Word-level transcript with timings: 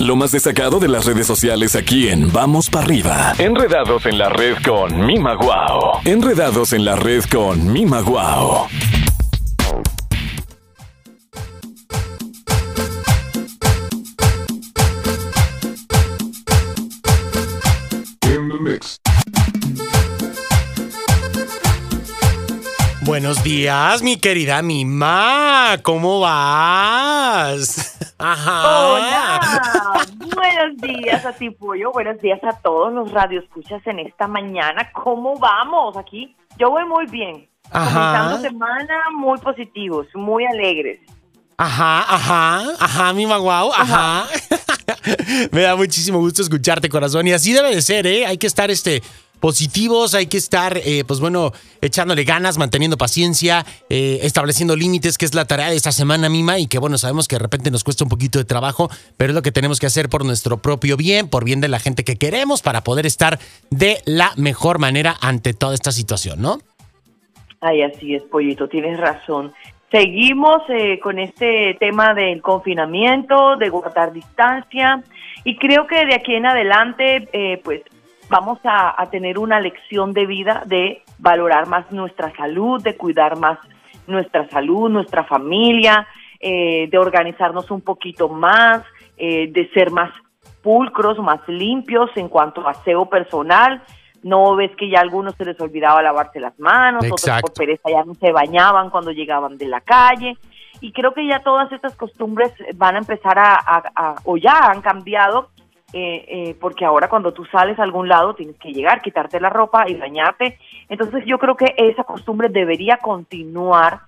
Lo 0.00 0.14
más 0.14 0.30
destacado 0.30 0.78
de 0.78 0.86
las 0.86 1.06
redes 1.06 1.26
sociales 1.26 1.74
aquí 1.74 2.08
en 2.08 2.32
Vamos 2.32 2.70
para 2.70 2.84
arriba. 2.84 3.34
Enredados 3.36 4.06
en 4.06 4.16
la 4.16 4.28
red 4.28 4.54
con 4.64 5.04
Mima 5.04 5.34
Guau. 5.34 6.00
Enredados 6.04 6.72
en 6.72 6.84
la 6.84 6.94
red 6.94 7.24
con 7.24 7.72
Mima 7.72 8.00
Guau. 8.02 8.68
Buenos 23.00 23.42
días, 23.42 24.02
mi 24.02 24.16
querida 24.16 24.62
Mima. 24.62 25.78
¿Cómo 25.82 26.20
vas? 26.20 27.96
Ajá. 28.18 28.88
Hola. 28.88 29.40
Buenos 30.34 30.76
días 30.78 31.24
a 31.24 31.32
ti, 31.32 31.50
Pollo. 31.50 31.92
Buenos 31.92 32.20
días 32.20 32.40
a 32.42 32.52
todos 32.60 32.92
los 32.92 33.12
radioescuchas 33.12 33.80
en 33.86 34.00
esta 34.00 34.26
mañana. 34.26 34.90
¿Cómo 34.92 35.38
vamos? 35.38 35.96
Aquí 35.96 36.34
yo 36.58 36.70
voy 36.70 36.84
muy 36.84 37.06
bien. 37.06 37.48
Ajá. 37.70 37.90
Comenzando 37.92 38.40
semana 38.40 38.94
muy 39.16 39.38
positivos, 39.38 40.06
muy 40.14 40.44
alegres. 40.46 41.00
Ajá, 41.56 42.14
ajá, 42.14 42.62
ajá, 42.78 43.12
Mima 43.12 43.36
Guau, 43.36 43.72
ajá. 43.72 44.26
Me 45.52 45.62
da 45.62 45.76
muchísimo 45.76 46.18
gusto 46.18 46.42
escucharte, 46.42 46.88
corazón. 46.88 47.26
Y 47.26 47.32
así 47.32 47.52
debe 47.52 47.74
de 47.74 47.82
ser, 47.82 48.06
¿eh? 48.06 48.26
Hay 48.26 48.38
que 48.38 48.46
estar 48.46 48.70
este 48.70 49.02
positivos, 49.40 50.14
hay 50.14 50.26
que 50.26 50.36
estar, 50.36 50.76
eh, 50.84 51.04
pues 51.06 51.20
bueno, 51.20 51.52
echándole 51.80 52.24
ganas, 52.24 52.58
manteniendo 52.58 52.98
paciencia, 52.98 53.64
eh, 53.88 54.20
estableciendo 54.22 54.76
límites, 54.76 55.18
que 55.18 55.24
es 55.24 55.34
la 55.34 55.44
tarea 55.44 55.70
de 55.70 55.76
esta 55.76 55.92
semana, 55.92 56.28
Mima, 56.28 56.58
y 56.58 56.66
que 56.66 56.78
bueno, 56.78 56.98
sabemos 56.98 57.28
que 57.28 57.36
de 57.36 57.40
repente 57.40 57.70
nos 57.70 57.84
cuesta 57.84 58.04
un 58.04 58.10
poquito 58.10 58.38
de 58.38 58.44
trabajo, 58.44 58.90
pero 59.16 59.30
es 59.30 59.34
lo 59.34 59.42
que 59.42 59.52
tenemos 59.52 59.80
que 59.80 59.86
hacer 59.86 60.08
por 60.08 60.24
nuestro 60.24 60.58
propio 60.58 60.96
bien, 60.96 61.28
por 61.28 61.44
bien 61.44 61.60
de 61.60 61.68
la 61.68 61.78
gente 61.78 62.04
que 62.04 62.16
queremos, 62.16 62.62
para 62.62 62.82
poder 62.82 63.06
estar 63.06 63.38
de 63.70 64.02
la 64.04 64.32
mejor 64.36 64.78
manera 64.78 65.16
ante 65.20 65.54
toda 65.54 65.74
esta 65.74 65.92
situación, 65.92 66.42
¿no? 66.42 66.58
Ay, 67.60 67.82
así 67.82 68.14
es, 68.14 68.22
Pollito, 68.24 68.68
tienes 68.68 68.98
razón. 68.98 69.52
Seguimos 69.90 70.62
eh, 70.68 71.00
con 71.00 71.18
este 71.18 71.76
tema 71.80 72.12
del 72.12 72.42
confinamiento, 72.42 73.56
de 73.56 73.68
guardar 73.70 74.12
distancia, 74.12 75.02
y 75.44 75.56
creo 75.56 75.86
que 75.86 76.04
de 76.04 76.14
aquí 76.14 76.34
en 76.34 76.46
adelante, 76.46 77.60
pues 77.64 77.82
vamos 78.28 78.58
a, 78.64 79.06
tener 79.10 79.38
una 79.38 79.60
lección 79.60 80.12
de 80.12 80.26
vida 80.26 80.62
de 80.66 81.02
valorar 81.18 81.66
más 81.66 81.90
nuestra 81.92 82.34
salud, 82.36 82.82
de 82.82 82.96
cuidar 82.96 83.36
más 83.38 83.58
nuestra 84.06 84.48
salud, 84.48 84.90
nuestra 84.90 85.24
familia, 85.24 86.06
eh, 86.40 86.88
de 86.90 86.98
organizarnos 86.98 87.70
un 87.70 87.80
poquito 87.80 88.28
más, 88.28 88.82
eh, 89.16 89.50
de 89.50 89.68
ser 89.70 89.90
más 89.90 90.10
pulcros, 90.62 91.18
más 91.18 91.40
limpios 91.48 92.10
en 92.16 92.28
cuanto 92.28 92.66
a 92.66 92.72
aseo 92.72 93.06
personal. 93.06 93.82
No 94.22 94.56
ves 94.56 94.74
que 94.76 94.90
ya 94.90 94.98
a 94.98 95.02
algunos 95.02 95.34
se 95.36 95.44
les 95.44 95.60
olvidaba 95.60 96.02
lavarse 96.02 96.40
las 96.40 96.58
manos, 96.58 97.04
otros 97.10 97.40
por 97.40 97.52
pereza 97.52 97.90
ya 97.90 98.04
no 98.04 98.14
se 98.14 98.32
bañaban 98.32 98.90
cuando 98.90 99.12
llegaban 99.12 99.56
de 99.56 99.68
la 99.68 99.80
calle. 99.80 100.36
Y 100.80 100.92
creo 100.92 101.12
que 101.12 101.26
ya 101.26 101.40
todas 101.40 101.70
estas 101.72 101.96
costumbres 101.96 102.52
van 102.76 102.96
a 102.96 102.98
empezar 102.98 103.36
a 103.38 104.14
o 104.24 104.36
ya 104.36 104.70
han 104.70 104.80
cambiado 104.80 105.48
eh, 105.92 106.24
eh, 106.28 106.56
porque 106.60 106.84
ahora 106.84 107.08
cuando 107.08 107.32
tú 107.32 107.44
sales 107.46 107.78
a 107.78 107.82
algún 107.82 108.08
lado 108.08 108.34
tienes 108.34 108.56
que 108.58 108.72
llegar, 108.72 109.00
quitarte 109.00 109.40
la 109.40 109.48
ropa 109.48 109.88
y 109.88 109.94
bañarte. 109.94 110.58
Entonces 110.88 111.24
yo 111.26 111.38
creo 111.38 111.56
que 111.56 111.74
esa 111.76 112.04
costumbre 112.04 112.48
debería 112.50 112.98
continuar 112.98 114.00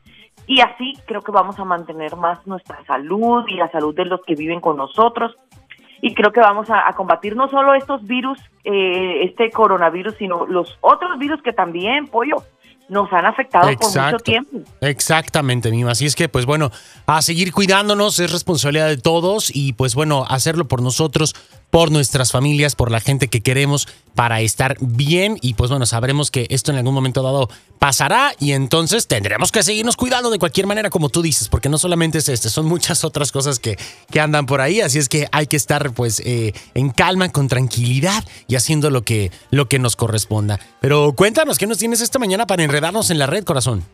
y 0.47 0.61
así 0.61 0.95
creo 1.07 1.23
que 1.23 1.33
vamos 1.33 1.59
a 1.59 1.65
mantener 1.65 2.17
más 2.17 2.47
nuestra 2.47 2.85
salud 2.85 3.45
y 3.49 3.55
la 3.55 3.71
salud 3.71 3.95
de 3.95 4.05
los 4.05 4.21
que 4.27 4.35
viven 4.35 4.61
con 4.61 4.77
nosotros. 4.77 5.35
Y 6.03 6.15
creo 6.15 6.33
que 6.33 6.41
vamos 6.41 6.69
a, 6.71 6.91
combatir 6.95 7.37
no 7.37 7.49
solo 7.49 7.75
estos 7.75 8.03
virus, 8.05 8.39
eh, 8.65 9.23
este 9.25 9.51
coronavirus, 9.51 10.15
sino 10.19 10.47
los 10.47 10.79
otros 10.81 11.19
virus 11.19 11.43
que 11.43 11.53
también, 11.53 12.07
pollo, 12.07 12.43
nos 12.91 13.13
han 13.13 13.25
afectado 13.25 13.69
por 13.77 14.03
mucho 14.03 14.19
tiempo. 14.19 14.59
Exactamente, 14.81 15.71
Mima. 15.71 15.93
Así 15.93 16.07
es 16.07 16.17
que, 16.17 16.29
pues 16.29 16.45
bueno, 16.45 16.71
a 17.07 17.23
seguir 17.23 17.53
cuidándonos 17.53 18.19
es 18.19 18.33
responsabilidad 18.33 18.89
de 18.89 18.97
todos 18.97 19.55
y 19.55 19.75
pues 19.75 19.95
bueno, 19.95 20.25
hacerlo 20.29 20.67
por 20.67 20.83
nosotros, 20.83 21.35
por 21.71 21.91
nuestras 21.91 22.33
familias, 22.33 22.75
por 22.75 22.91
la 22.91 23.01
gente 23.01 23.29
que 23.29 23.41
queremos 23.41 23.89
para 24.15 24.41
estar 24.41 24.77
bien 24.81 25.39
y 25.41 25.55
pues 25.55 25.71
bueno, 25.71 25.87
sabremos 25.87 26.31
que 26.31 26.47
esto 26.51 26.73
en 26.73 26.79
algún 26.79 26.95
momento 26.95 27.23
dado 27.23 27.49
pasará 27.79 28.33
y 28.39 28.53
entonces 28.53 29.07
tendremos 29.07 29.53
que 29.53 29.63
seguirnos 29.63 29.97
cuidando 29.97 30.31
de 30.31 30.39
cualquier 30.39 30.67
manera 30.67 30.91
como 30.91 31.09
tú 31.09 31.23
dices, 31.23 31.49
porque 31.49 31.69
no 31.69 31.79
solamente 31.79 32.19
es 32.19 32.29
este, 32.29 32.49
son 32.49 32.67
muchas 32.67 33.05
otras 33.05 33.33
cosas 33.33 33.59
que, 33.59 33.79
que 34.11 34.21
andan 34.21 34.47
por 34.47 34.61
ahí, 34.61 34.81
así 34.81 34.99
es 34.99 35.09
que 35.09 35.27
hay 35.33 35.47
que 35.47 35.57
estar 35.57 35.93
pues 35.95 36.21
eh, 36.27 36.53
en 36.75 36.91
calma, 36.91 37.31
con 37.31 37.49
tranquilidad 37.49 38.25
y 38.49 38.57
haciendo 38.57 38.91
lo 38.91 39.03
que, 39.03 39.31
lo 39.51 39.69
que 39.69 39.79
nos 39.79 39.97
corresponda. 39.97 40.59
Pero 40.81 41.13
cuéntanos, 41.15 41.59
¿qué 41.59 41.67
nos 41.67 41.79
tienes 41.79 42.01
esta 42.01 42.19
mañana 42.19 42.47
para 42.47 42.65
enredarnos 42.65 43.11
en 43.11 43.19
la 43.19 43.27
red, 43.27 43.45
corazón? 43.45 43.85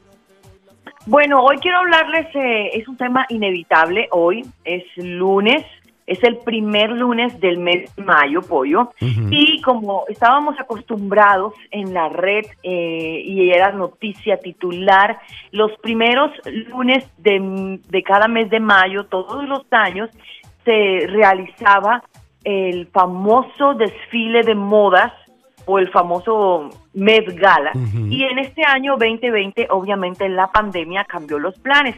Bueno, 1.07 1.41
hoy 1.45 1.59
quiero 1.59 1.79
hablarles, 1.79 2.27
eh, 2.35 2.71
es 2.75 2.89
un 2.89 2.97
tema 2.97 3.27
inevitable, 3.29 4.09
hoy 4.11 4.45
es 4.65 4.83
lunes, 4.97 5.65
es 6.07 6.23
el 6.23 6.39
primer 6.39 6.91
lunes 6.91 7.39
del 7.41 7.59
mes 7.59 7.95
de 7.97 8.03
mayo, 8.03 8.41
pollo. 8.43 8.93
Y 9.01 9.61
como 9.63 10.05
estábamos 10.09 10.59
acostumbrados 10.59 11.55
en 11.71 11.93
la 11.93 12.09
red 12.09 12.45
eh, 12.63 13.23
y 13.25 13.51
era 13.51 13.73
noticia 13.73 14.39
titular, 14.39 15.19
los 15.51 15.73
primeros 15.79 16.31
lunes 16.69 17.05
de, 17.19 17.81
de 17.89 18.03
cada 18.03 18.29
mes 18.29 18.49
de 18.51 18.61
mayo, 18.61 19.07
todos 19.07 19.49
los 19.49 19.67
años, 19.73 20.09
se 20.65 21.07
realizaba 21.09 22.03
el 22.45 22.87
famoso 22.87 23.75
desfile 23.75 24.43
de 24.43 24.55
modas 24.55 25.13
o 25.67 25.81
el 25.81 25.91
famoso 25.91 26.71
Met 26.95 27.27
Gala. 27.39 27.73
Y 28.09 28.23
en 28.23 28.39
este 28.39 28.63
año 28.65 28.93
2020, 28.93 29.67
obviamente, 29.71 30.29
la 30.29 30.47
pandemia 30.53 31.05
cambió 31.05 31.41
los 31.41 31.59
planes. 31.59 31.97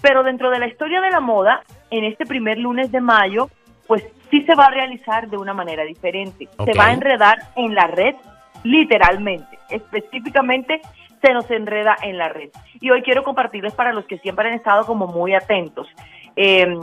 Pero 0.00 0.22
dentro 0.22 0.50
de 0.50 0.58
la 0.58 0.66
historia 0.66 1.02
de 1.02 1.10
la 1.10 1.20
moda, 1.20 1.62
en 1.90 2.04
este 2.04 2.26
primer 2.26 2.58
lunes 2.58 2.92
de 2.92 3.00
mayo, 3.00 3.50
pues 3.86 4.04
sí 4.30 4.42
se 4.42 4.54
va 4.54 4.66
a 4.66 4.70
realizar 4.70 5.28
de 5.28 5.36
una 5.36 5.52
manera 5.52 5.84
diferente. 5.84 6.48
Se 6.64 6.78
va 6.78 6.86
a 6.86 6.92
enredar 6.92 7.38
en 7.56 7.74
la 7.74 7.86
red, 7.86 8.14
literalmente. 8.62 9.58
Específicamente 9.68 10.80
se 11.20 11.32
nos 11.32 11.50
enreda 11.50 11.96
en 12.02 12.16
la 12.16 12.28
red. 12.28 12.50
Y 12.80 12.90
hoy 12.90 13.02
quiero 13.02 13.22
compartirles 13.22 13.74
para 13.74 13.92
los 13.92 14.04
que 14.06 14.18
siempre 14.18 14.48
han 14.48 14.54
estado 14.54 14.86
como 14.86 15.06
muy 15.06 15.34
atentos. 15.34 15.88
Em, 16.36 16.78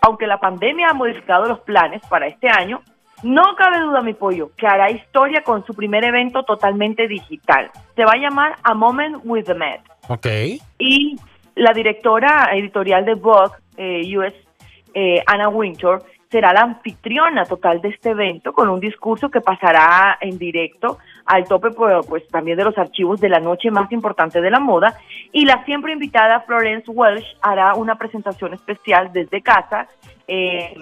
aunque 0.00 0.26
la 0.26 0.38
pandemia 0.38 0.88
ha 0.90 0.94
modificado 0.94 1.46
los 1.46 1.60
planes 1.60 2.02
para 2.08 2.26
este 2.26 2.48
año, 2.48 2.82
no 3.22 3.54
cabe 3.56 3.80
duda, 3.80 4.02
mi 4.02 4.14
pollo, 4.14 4.50
que 4.56 4.66
hará 4.66 4.90
historia 4.90 5.42
con 5.42 5.64
su 5.64 5.74
primer 5.74 6.04
evento 6.04 6.42
totalmente 6.42 7.08
digital. 7.08 7.70
Se 7.94 8.04
va 8.04 8.12
a 8.12 8.18
llamar 8.18 8.56
A 8.62 8.74
Moment 8.74 9.18
with 9.24 9.44
the 9.44 9.54
Met. 9.54 9.80
Ok. 10.08 10.26
Y 10.78 11.16
la 11.54 11.72
directora 11.72 12.50
editorial 12.52 13.04
de 13.04 13.14
Vogue 13.14 13.56
eh, 13.76 14.02
US, 14.16 14.34
eh, 14.94 15.22
Anna 15.26 15.48
Winter, 15.48 15.98
será 16.30 16.52
la 16.52 16.62
anfitriona 16.62 17.44
total 17.44 17.80
de 17.80 17.90
este 17.90 18.10
evento 18.10 18.52
con 18.52 18.68
un 18.68 18.80
discurso 18.80 19.30
que 19.30 19.40
pasará 19.40 20.18
en 20.20 20.38
directo 20.38 20.98
al 21.24 21.44
tope 21.44 21.70
pues, 21.70 22.04
pues, 22.06 22.26
también 22.28 22.56
de 22.56 22.64
los 22.64 22.76
archivos 22.76 23.20
de 23.20 23.28
la 23.28 23.40
noche 23.40 23.70
más 23.70 23.90
importante 23.92 24.40
de 24.40 24.50
la 24.50 24.60
moda. 24.60 24.98
Y 25.32 25.44
la 25.44 25.64
siempre 25.64 25.92
invitada 25.92 26.40
Florence 26.40 26.90
Welsh 26.90 27.36
hará 27.42 27.74
una 27.74 27.96
presentación 27.96 28.54
especial 28.54 29.12
desde 29.12 29.40
casa 29.40 29.88
eh, 30.26 30.74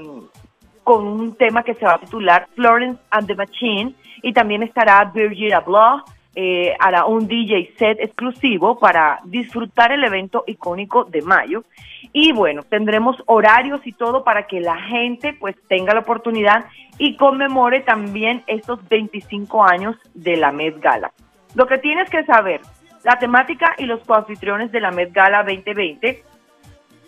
con 0.82 1.06
un 1.06 1.34
tema 1.36 1.62
que 1.62 1.74
se 1.74 1.84
va 1.84 1.94
a 1.94 1.98
titular 1.98 2.46
Florence 2.54 3.00
and 3.10 3.26
the 3.26 3.34
Machine 3.34 3.94
y 4.22 4.32
también 4.32 4.62
estará 4.62 5.04
Virgil 5.04 5.52
Abloh, 5.52 6.02
eh, 6.36 6.74
hará 6.80 7.04
un 7.04 7.28
DJ 7.28 7.74
set 7.78 7.98
exclusivo 8.00 8.78
para 8.78 9.20
disfrutar 9.24 9.92
el 9.92 10.02
evento 10.04 10.44
icónico 10.46 11.04
de 11.04 11.22
mayo. 11.22 11.64
Y 12.12 12.32
bueno, 12.32 12.62
tendremos 12.62 13.16
horarios 13.26 13.80
y 13.84 13.92
todo 13.92 14.24
para 14.24 14.46
que 14.46 14.60
la 14.60 14.76
gente 14.76 15.32
pues 15.34 15.56
tenga 15.68 15.94
la 15.94 16.00
oportunidad 16.00 16.66
y 16.98 17.16
conmemore 17.16 17.80
también 17.80 18.42
estos 18.46 18.86
25 18.88 19.64
años 19.64 19.96
de 20.14 20.36
la 20.36 20.52
Met 20.52 20.80
Gala. 20.80 21.12
Lo 21.54 21.66
que 21.66 21.78
tienes 21.78 22.10
que 22.10 22.24
saber, 22.24 22.60
la 23.04 23.18
temática 23.18 23.74
y 23.78 23.84
los 23.84 24.02
coanfitriones 24.04 24.72
de 24.72 24.80
la 24.80 24.90
Met 24.90 25.12
Gala 25.12 25.44
2020, 25.44 26.22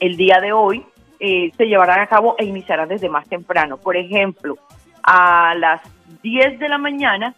el 0.00 0.17
día 0.17 0.40
de 0.40 0.52
hoy, 0.52 0.84
eh, 1.19 1.50
se 1.56 1.67
llevarán 1.67 2.00
a 2.00 2.06
cabo 2.06 2.37
e 2.38 2.44
iniciarán 2.44 2.88
desde 2.88 3.08
más 3.08 3.29
temprano. 3.29 3.79
Por 3.79 3.96
ejemplo, 3.96 4.56
a 5.02 5.55
las 5.56 5.81
10 6.22 6.58
de 6.58 6.69
la 6.69 6.79
mañana, 6.79 7.34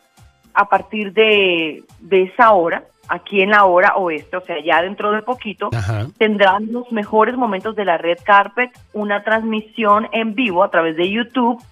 a 0.58 0.64
partir 0.64 1.12
de, 1.12 1.84
esa 2.10 2.50
hora, 2.52 2.82
aquí 3.08 3.40
en 3.42 3.50
la 3.50 3.64
hora 3.64 3.94
oeste, 3.96 4.36
o 4.36 4.40
sea, 4.40 4.56
ya 4.60 4.82
dentro 4.82 5.12
de 5.12 5.22
poquito, 5.22 5.70
tendrán 6.18 6.72
los 6.72 6.90
mejores 6.90 7.36
momentos 7.36 7.76
de 7.76 7.84
la 7.84 7.96
red 7.96 8.18
carpet, 8.24 8.70
una 8.92 9.22
transmisión 9.22 10.08
en 10.10 10.34
vivo 10.34 10.64
a 10.64 10.70
través 10.70 10.96
de 10.96 11.08
YouTube, 11.08 11.62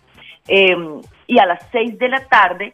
em, 0.46 1.00
y 1.26 1.40
a 1.40 1.46
las 1.46 1.66
6 1.72 1.98
de 1.98 2.08
la 2.08 2.20
tarde 2.28 2.72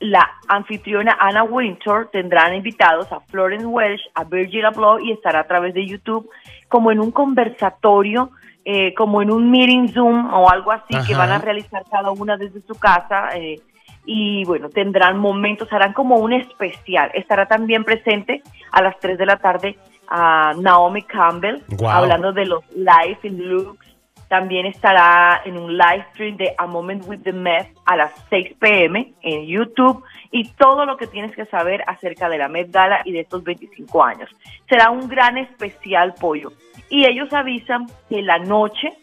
la 0.00 0.28
anfitriona 0.48 1.16
Anna 1.18 1.44
Winter 1.44 2.08
tendrán 2.12 2.52
invitados 2.52 3.10
a 3.12 3.20
Florence 3.20 3.64
Welsh, 3.64 4.02
a 4.14 4.24
Virgil 4.24 4.66
Abloh 4.66 4.98
y 4.98 5.12
estará 5.12 5.40
a 5.40 5.46
través 5.46 5.72
de 5.72 5.86
YouTube 5.86 6.28
como 6.68 6.90
en 6.90 6.98
un 6.98 7.12
conversatorio 7.12 8.32
eh, 8.66 8.92
como 8.94 9.22
en 9.22 9.30
un 9.30 9.50
meeting 9.50 9.92
Zoom 9.92 10.32
o 10.34 10.50
algo 10.50 10.72
así 10.72 10.94
que 11.06 11.14
van 11.14 11.30
a 11.30 11.38
realizar 11.38 11.84
cada 11.90 12.10
una 12.10 12.36
desde 12.36 12.60
su 12.62 12.74
casa. 12.74 13.28
Eh, 13.36 13.60
y 14.06 14.44
bueno, 14.44 14.68
tendrán 14.68 15.18
momentos, 15.18 15.72
harán 15.72 15.92
como 15.92 16.16
un 16.16 16.32
especial. 16.32 17.10
Estará 17.14 17.46
también 17.46 17.84
presente 17.84 18.42
a 18.70 18.82
las 18.82 18.98
3 19.00 19.18
de 19.18 19.26
la 19.26 19.36
tarde 19.36 19.78
a 20.08 20.52
Naomi 20.58 21.02
Campbell, 21.02 21.62
hablando 21.88 22.32
de 22.32 22.46
los 22.46 22.64
Life 22.74 23.26
in 23.26 23.48
Looks. 23.48 23.86
También 24.28 24.66
estará 24.66 25.42
en 25.44 25.56
un 25.58 25.76
live 25.76 26.06
stream 26.12 26.36
de 26.36 26.54
A 26.58 26.66
Moment 26.66 27.06
with 27.06 27.20
the 27.20 27.32
Met 27.32 27.68
a 27.84 27.96
las 27.96 28.10
6 28.30 28.54
pm 28.58 29.12
en 29.22 29.46
YouTube 29.46 30.02
y 30.30 30.48
todo 30.54 30.86
lo 30.86 30.96
que 30.96 31.06
tienes 31.06 31.36
que 31.36 31.44
saber 31.46 31.84
acerca 31.86 32.28
de 32.28 32.38
la 32.38 32.48
Met 32.48 32.72
Gala 32.72 33.02
y 33.04 33.12
de 33.12 33.20
estos 33.20 33.44
25 33.44 34.02
años. 34.02 34.30
Será 34.68 34.90
un 34.90 35.08
gran 35.08 35.38
especial 35.38 36.14
pollo. 36.18 36.52
Y 36.88 37.06
ellos 37.06 37.32
avisan 37.32 37.86
que 38.08 38.22
la 38.22 38.38
noche 38.38 38.94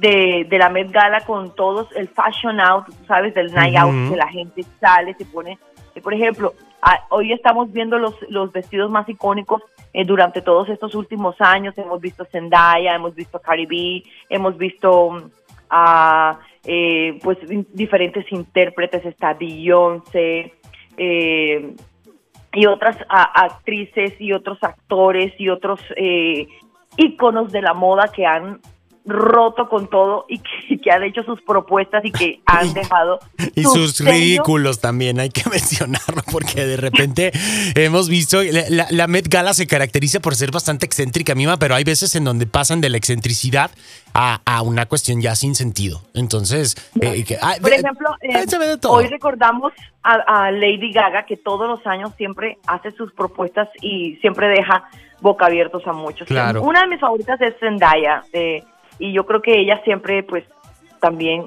de, 0.00 0.46
de, 0.48 0.58
la 0.58 0.70
Met 0.70 0.90
Gala 0.90 1.20
con 1.20 1.54
todos 1.54 1.88
el 1.94 2.08
fashion 2.08 2.58
out, 2.58 2.86
sabes, 3.06 3.34
del 3.34 3.52
night 3.52 3.76
out, 3.76 3.92
que 4.10 4.16
la 4.16 4.28
gente 4.28 4.64
sale, 4.80 5.14
se 5.14 5.26
pone, 5.26 5.58
eh, 5.94 6.00
por 6.00 6.14
ejemplo, 6.14 6.54
hoy 7.10 7.32
estamos 7.32 7.70
viendo 7.70 7.98
los, 7.98 8.14
los 8.30 8.50
vestidos 8.50 8.90
más 8.90 9.08
icónicos 9.08 9.62
eh, 9.92 10.04
durante 10.04 10.40
todos 10.40 10.68
estos 10.70 10.94
últimos 10.94 11.36
años, 11.40 11.76
hemos 11.76 12.00
visto 12.00 12.24
Zendaya, 12.24 12.94
hemos 12.94 13.14
visto 13.14 13.40
Cardi 13.40 13.66
B, 13.66 14.02
hemos 14.30 14.56
visto 14.56 15.10
mm, 15.10 15.30
a 15.68 16.38
eh, 16.64 17.18
pues 17.22 17.38
diferentes 17.72 18.30
intérpretes, 18.32 19.04
está 19.04 19.34
Beyoncé, 19.34 20.54
y 22.52 22.66
otras 22.66 22.96
actrices 23.08 24.20
y 24.20 24.32
otros 24.32 24.58
actores 24.62 25.32
y 25.38 25.48
otros 25.48 25.80
íconos 26.96 27.52
de 27.52 27.62
la 27.62 27.72
moda 27.72 28.10
que 28.12 28.26
han 28.26 28.60
roto 29.10 29.68
con 29.68 29.88
todo 29.88 30.26
y 30.28 30.38
que, 30.78 30.90
han 30.90 31.02
hecho 31.02 31.22
sus 31.22 31.40
propuestas 31.42 32.04
y 32.04 32.10
que 32.10 32.40
han 32.46 32.72
dejado. 32.72 33.20
y 33.54 33.64
sus 33.64 34.00
ridículos 34.00 34.80
también, 34.80 35.20
hay 35.20 35.30
que 35.30 35.42
mencionarlo, 35.50 36.22
porque 36.30 36.64
de 36.64 36.76
repente 36.76 37.32
hemos 37.74 38.08
visto, 38.08 38.40
la, 38.90 39.06
Met 39.06 39.28
Gala 39.28 39.54
se 39.54 39.66
caracteriza 39.66 40.20
por 40.20 40.34
ser 40.34 40.50
bastante 40.50 40.86
excéntrica, 40.86 41.34
Mima, 41.34 41.58
pero 41.58 41.74
hay 41.74 41.84
veces 41.84 42.14
en 42.14 42.24
donde 42.24 42.46
pasan 42.46 42.80
de 42.80 42.88
la 42.88 42.96
excentricidad 42.96 43.70
a, 44.14 44.62
una 44.62 44.86
cuestión 44.86 45.20
ya 45.20 45.34
sin 45.34 45.54
sentido. 45.54 46.02
Entonces, 46.14 46.76
eh, 47.00 47.24
ah, 47.40 47.54
por 47.60 47.72
ejemplo, 47.72 48.10
eh, 48.20 48.44
hoy 48.88 49.06
recordamos 49.06 49.72
a, 50.02 50.50
Lady 50.50 50.92
Gaga 50.92 51.24
que 51.26 51.36
todos 51.36 51.68
los 51.68 51.86
años 51.86 52.12
siempre 52.16 52.58
hace 52.66 52.90
sus 52.92 53.12
propuestas 53.12 53.68
y 53.80 54.16
siempre 54.16 54.48
deja 54.48 54.84
boca 55.20 55.46
abiertos 55.46 55.86
a 55.86 55.92
muchos. 55.92 56.28
Una 56.30 56.82
de 56.82 56.86
mis 56.88 57.00
favoritas 57.00 57.40
es 57.40 57.54
Zendaya, 57.60 58.24
de 58.32 58.64
y 59.00 59.12
yo 59.12 59.26
creo 59.26 59.42
que 59.42 59.58
ella 59.58 59.80
siempre, 59.82 60.22
pues, 60.22 60.44
también, 61.00 61.46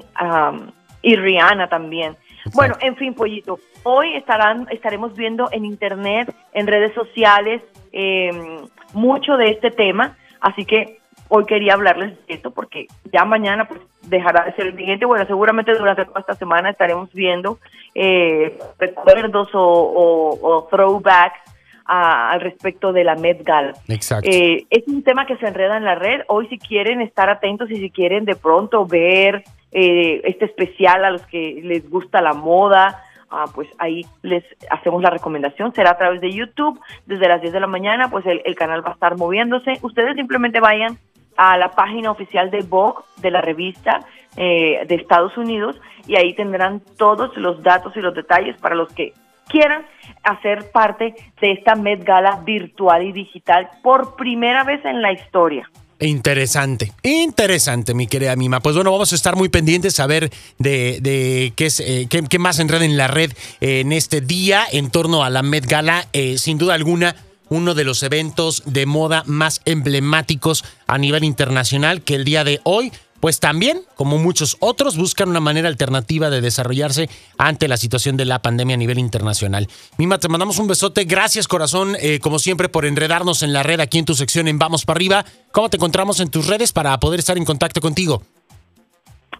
y 1.00 1.16
Rihanna 1.16 1.68
también. 1.68 2.16
Bueno, 2.52 2.74
en 2.80 2.96
fin, 2.96 3.14
Pollito, 3.14 3.58
hoy 3.84 4.14
estarán, 4.16 4.66
estaremos 4.70 5.14
viendo 5.14 5.48
en 5.52 5.64
internet, 5.64 6.34
en 6.52 6.66
redes 6.66 6.92
sociales, 6.94 7.62
em, 7.92 8.66
mucho 8.92 9.36
de 9.36 9.50
este 9.50 9.70
tema, 9.70 10.18
así 10.40 10.66
que 10.66 10.98
hoy 11.28 11.46
quería 11.46 11.74
hablarles 11.74 12.18
de 12.26 12.34
esto 12.34 12.50
porque 12.50 12.86
ya 13.12 13.24
mañana 13.24 13.66
pues 13.66 13.80
dejará 14.02 14.44
de 14.44 14.52
ser 14.52 14.66
el 14.66 14.76
siguiente, 14.76 15.06
bueno, 15.06 15.24
seguramente 15.26 15.72
durante 15.72 16.04
toda 16.04 16.20
esta 16.20 16.34
semana 16.34 16.70
estaremos 16.70 17.10
viendo 17.14 17.58
eh, 17.94 18.58
recuerdos 18.78 19.48
o, 19.54 20.38
o 20.42 20.68
throwbacks 20.70 21.53
al 21.86 22.40
respecto 22.40 22.92
de 22.92 23.04
la 23.04 23.14
Met 23.14 23.42
Gala. 23.44 23.74
Exacto. 23.88 24.28
Eh, 24.30 24.66
es 24.70 24.86
un 24.88 25.02
tema 25.02 25.26
que 25.26 25.36
se 25.36 25.46
enreda 25.46 25.76
en 25.76 25.84
la 25.84 25.94
red. 25.94 26.22
Hoy 26.28 26.48
si 26.48 26.58
quieren 26.58 27.00
estar 27.00 27.28
atentos 27.28 27.70
y 27.70 27.76
si 27.76 27.90
quieren 27.90 28.24
de 28.24 28.36
pronto 28.36 28.86
ver 28.86 29.44
eh, 29.72 30.22
este 30.24 30.46
especial 30.46 31.04
a 31.04 31.10
los 31.10 31.26
que 31.26 31.60
les 31.62 31.88
gusta 31.90 32.22
la 32.22 32.32
moda, 32.32 33.02
ah, 33.30 33.44
pues 33.54 33.68
ahí 33.78 34.06
les 34.22 34.44
hacemos 34.70 35.02
la 35.02 35.10
recomendación. 35.10 35.74
Será 35.74 35.90
a 35.90 35.98
través 35.98 36.20
de 36.20 36.30
YouTube 36.30 36.80
desde 37.06 37.28
las 37.28 37.40
10 37.42 37.52
de 37.52 37.60
la 37.60 37.66
mañana, 37.66 38.08
pues 38.08 38.24
el, 38.26 38.54
canal 38.54 38.84
va 38.84 38.90
a 38.90 38.94
estar 38.94 39.16
moviéndose. 39.16 39.74
Ustedes 39.82 40.16
simplemente 40.16 40.60
vayan 40.60 40.98
a 41.36 41.58
la 41.58 41.70
página 41.72 42.10
oficial 42.10 42.50
de 42.50 42.60
Vogue, 42.60 43.02
de 43.16 43.30
la 43.30 43.40
revista 43.40 44.00
eh, 44.36 44.86
de 44.86 44.94
Estados 44.94 45.36
Unidos, 45.36 45.80
y 46.06 46.16
ahí 46.16 46.34
tendrán 46.34 46.80
todos 46.96 47.36
los 47.36 47.62
datos 47.62 47.94
y 47.96 48.00
los 48.00 48.14
detalles 48.14 48.56
para 48.58 48.74
los 48.74 48.92
que 48.92 49.12
quieran 49.48 49.86
hacer 50.22 50.70
parte 50.70 51.14
de 51.40 51.52
esta 51.52 51.74
Met 51.74 52.04
Gala 52.04 52.42
virtual 52.44 53.02
y 53.02 53.12
digital 53.12 53.68
por 53.82 54.16
primera 54.16 54.64
vez 54.64 54.84
en 54.84 55.02
la 55.02 55.12
historia. 55.12 55.70
Interesante, 56.00 56.92
interesante, 57.02 57.94
mi 57.94 58.06
querida 58.06 58.34
Mima. 58.34 58.60
Pues 58.60 58.74
bueno, 58.74 58.90
vamos 58.90 59.12
a 59.12 59.14
estar 59.14 59.36
muy 59.36 59.48
pendientes 59.48 60.00
a 60.00 60.06
ver 60.06 60.30
de, 60.58 61.52
qué, 61.56 61.66
es, 61.66 61.80
eh, 61.80 62.08
qué, 62.08 62.38
más 62.38 62.58
enreda 62.58 62.84
en 62.84 62.96
la 62.96 63.06
red 63.06 63.32
en 63.60 63.92
este 63.92 64.20
día 64.20 64.64
en 64.70 64.90
torno 64.90 65.22
a 65.22 65.30
la 65.30 65.42
Met 65.42 65.66
Gala. 65.66 66.06
Eh, 66.12 66.36
sin 66.36 66.58
duda 66.58 66.74
alguna, 66.74 67.14
uno 67.48 67.74
de 67.74 67.84
los 67.84 68.02
eventos 68.02 68.64
de 68.66 68.86
moda 68.86 69.22
más 69.26 69.62
emblemáticos 69.64 70.64
a 70.88 70.98
nivel 70.98 71.22
internacional 71.24 72.02
que 72.02 72.16
el 72.16 72.24
día 72.24 72.42
de 72.42 72.60
hoy 72.64 72.92
pues 73.24 73.40
también, 73.40 73.80
como 73.96 74.18
muchos 74.18 74.58
otros, 74.60 74.98
buscan 74.98 75.30
una 75.30 75.40
manera 75.40 75.66
alternativa 75.66 76.28
de 76.28 76.42
desarrollarse 76.42 77.08
ante 77.38 77.68
la 77.68 77.78
situación 77.78 78.18
de 78.18 78.26
la 78.26 78.40
pandemia 78.40 78.74
a 78.74 78.76
nivel 78.76 78.98
internacional. 78.98 79.66
Mima, 79.96 80.18
te 80.18 80.28
mandamos 80.28 80.58
un 80.58 80.66
besote. 80.66 81.04
Gracias, 81.04 81.48
corazón, 81.48 81.96
eh, 82.02 82.20
como 82.20 82.38
siempre, 82.38 82.68
por 82.68 82.84
enredarnos 82.84 83.42
en 83.42 83.54
la 83.54 83.62
red 83.62 83.80
aquí 83.80 83.98
en 83.98 84.04
tu 84.04 84.12
sección 84.12 84.46
en 84.46 84.58
Vamos 84.58 84.84
para 84.84 84.98
arriba. 84.98 85.24
¿Cómo 85.52 85.70
te 85.70 85.78
encontramos 85.78 86.20
en 86.20 86.28
tus 86.28 86.48
redes 86.48 86.74
para 86.74 87.00
poder 87.00 87.18
estar 87.18 87.38
en 87.38 87.46
contacto 87.46 87.80
contigo? 87.80 88.20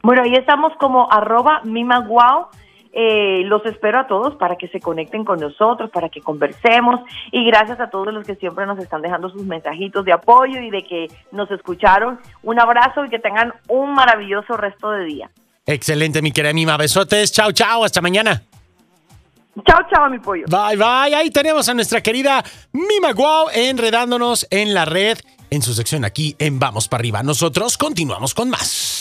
Bueno, 0.02 0.22
ahí 0.22 0.34
estamos 0.34 0.72
como 0.80 1.12
arroba 1.12 1.60
mimaguau 1.64 2.46
eh, 2.96 3.42
los 3.44 3.66
espero 3.66 3.98
a 3.98 4.06
todos 4.06 4.36
para 4.36 4.56
que 4.56 4.68
se 4.68 4.78
conecten 4.78 5.24
con 5.24 5.40
nosotros, 5.40 5.90
para 5.90 6.08
que 6.08 6.20
conversemos 6.20 7.00
y 7.32 7.44
gracias 7.44 7.80
a 7.80 7.90
todos 7.90 8.14
los 8.14 8.24
que 8.24 8.36
siempre 8.36 8.66
nos 8.66 8.78
están 8.78 9.02
dejando 9.02 9.28
sus 9.30 9.42
mensajitos 9.42 10.04
de 10.04 10.12
apoyo 10.12 10.60
y 10.60 10.70
de 10.70 10.84
que 10.84 11.08
nos 11.32 11.50
escucharon. 11.50 12.20
Un 12.44 12.60
abrazo 12.60 13.04
y 13.04 13.08
que 13.08 13.18
tengan 13.18 13.52
un 13.68 13.94
maravilloso 13.94 14.56
resto 14.56 14.92
de 14.92 15.04
día. 15.06 15.30
Excelente, 15.66 16.22
mi 16.22 16.30
querida 16.30 16.52
Mima. 16.52 16.76
Besotes. 16.76 17.32
Chao, 17.32 17.50
chao. 17.50 17.84
Hasta 17.84 18.00
mañana. 18.00 18.42
Chao, 19.66 19.80
chao, 19.92 20.08
mi 20.10 20.18
pollo. 20.18 20.44
Bye, 20.48 20.76
bye. 20.76 21.14
Ahí 21.14 21.30
tenemos 21.30 21.68
a 21.68 21.74
nuestra 21.74 22.00
querida 22.00 22.44
Mima 22.72 23.12
Guau 23.12 23.48
enredándonos 23.52 24.46
en 24.50 24.74
la 24.74 24.84
red 24.84 25.18
en 25.50 25.62
su 25.62 25.74
sección 25.74 26.04
aquí 26.04 26.36
en 26.38 26.58
Vamos 26.58 26.88
para 26.88 27.00
arriba. 27.00 27.22
Nosotros 27.22 27.78
continuamos 27.78 28.34
con 28.34 28.50
más. 28.50 28.93